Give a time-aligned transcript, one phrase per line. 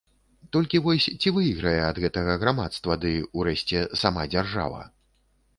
[0.55, 3.13] Толькі вось ці выйграе ад гэтага грамадства ды,
[3.43, 4.85] урэшце, сама дзяржава?